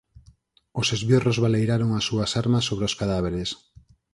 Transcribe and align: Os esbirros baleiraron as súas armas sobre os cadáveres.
Os 0.79 0.87
esbirros 0.97 1.37
baleiraron 1.43 1.89
as 1.99 2.03
súas 2.09 2.31
armas 2.41 2.63
sobre 2.69 2.85
os 2.89 2.97
cadáveres. 3.01 3.49